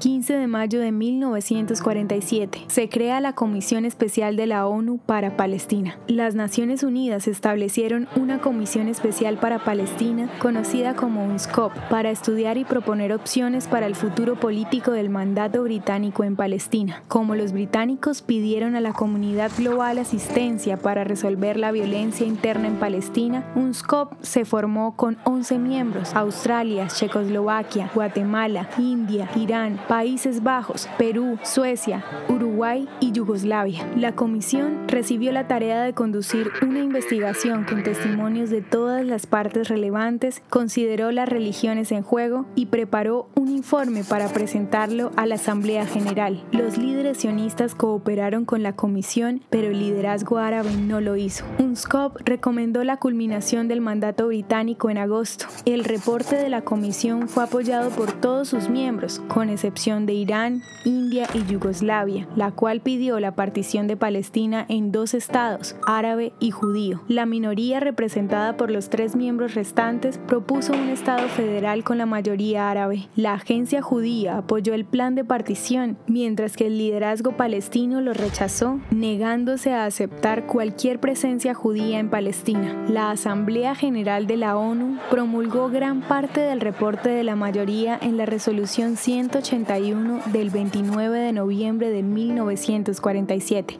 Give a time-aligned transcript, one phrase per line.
[0.00, 5.98] 15 de mayo de 1947, se crea la Comisión Especial de la ONU para Palestina.
[6.08, 12.64] Las Naciones Unidas establecieron una Comisión Especial para Palestina, conocida como UNSCOP, para estudiar y
[12.64, 17.02] proponer opciones para el futuro político del mandato británico en Palestina.
[17.08, 22.76] Como los británicos pidieron a la comunidad global asistencia para resolver la violencia interna en
[22.76, 31.36] Palestina, UNSCOP se formó con 11 miembros, Australia, Checoslovaquia, Guatemala, India, Irán, Países Bajos, Perú,
[31.42, 33.84] Suecia, Uruguay y Yugoslavia.
[33.96, 39.66] La comisión recibió la tarea de conducir una investigación con testimonios de todas las partes
[39.68, 45.84] relevantes, consideró las religiones en juego y preparó un informe para presentarlo a la Asamblea
[45.86, 46.40] General.
[46.52, 51.44] Los líderes sionistas cooperaron con la comisión, pero el liderazgo árabe no lo hizo.
[51.58, 55.46] UNSCOP recomendó la culminación del mandato británico en agosto.
[55.64, 60.62] El reporte de la comisión fue apoyado por todos sus miembros, con excepción de Irán,
[60.84, 66.50] India y Yugoslavia, la cual pidió la partición de Palestina en dos estados, árabe y
[66.50, 67.00] judío.
[67.08, 72.70] La minoría representada por los tres miembros restantes propuso un estado federal con la mayoría
[72.70, 73.08] árabe.
[73.16, 78.80] La agencia judía apoyó el plan de partición, mientras que el liderazgo palestino lo rechazó,
[78.90, 82.84] negándose a aceptar cualquier presencia judía en Palestina.
[82.86, 88.18] La Asamblea General de la ONU promulgó gran parte del reporte de la mayoría en
[88.18, 93.76] la resolución 180 del 29 de noviembre de 1947.